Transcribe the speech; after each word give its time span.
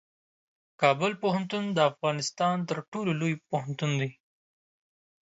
کابل 0.81 1.11
پوهنتون 1.21 1.63
د 1.73 1.79
افغانستان 1.91 2.55
تر 2.69 2.77
ټولو 2.91 3.11
لوی 3.21 3.33
پوهنتون 3.49 3.91
دی. 4.01 4.11